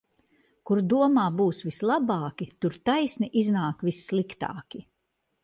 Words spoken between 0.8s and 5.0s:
domā būs vislabāki, tur taisni iznāk vissliktāki.